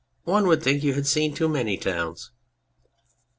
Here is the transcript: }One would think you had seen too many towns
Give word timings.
}One 0.23 0.47
would 0.47 0.63
think 0.63 0.81
you 0.83 0.95
had 0.95 1.05
seen 1.05 1.35
too 1.35 1.47
many 1.47 1.77
towns 1.77 2.31